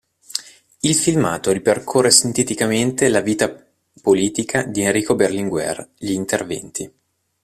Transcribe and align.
Il 0.79 0.95
filmato 0.95 1.51
ripercorre 1.51 2.09
sinteticamente 2.09 3.07
la 3.07 3.21
vita 3.21 3.63
politica 4.01 4.63
di 4.63 4.81
Enrico 4.81 5.13
Berlinguer, 5.13 5.89
gli 5.95 6.09
interventi. 6.09 6.91